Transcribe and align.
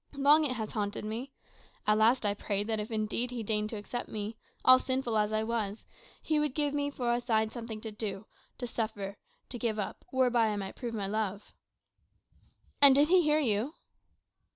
Long 0.13 0.45
it 0.45 0.53
haunted 0.53 1.05
me. 1.05 1.31
At 1.85 1.99
last 1.99 2.25
I 2.25 2.33
prayed 2.33 2.65
that 2.65 2.79
if 2.79 2.89
indeed 2.89 3.29
he 3.29 3.43
deigned 3.43 3.69
to 3.69 3.75
accept 3.75 4.09
me, 4.09 4.35
all 4.65 4.79
sinful 4.79 5.15
as 5.15 5.31
I 5.31 5.43
was, 5.43 5.85
he 6.23 6.39
would 6.39 6.55
give 6.55 6.73
me 6.73 6.89
for 6.89 7.13
a 7.13 7.21
sign 7.21 7.51
something 7.51 7.79
to 7.81 7.91
do, 7.91 8.25
to 8.57 8.65
suffer, 8.65 9.03
or 9.09 9.17
to 9.49 9.59
give 9.59 9.77
up, 9.77 10.03
whereby 10.09 10.47
I 10.47 10.55
might 10.55 10.75
prove 10.75 10.95
my 10.95 11.05
love." 11.05 11.53
"And 12.81 12.95
did 12.95 13.09
he 13.09 13.21
hear 13.21 13.41
you?" 13.41 13.75